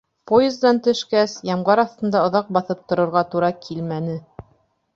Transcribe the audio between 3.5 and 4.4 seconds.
килмәне.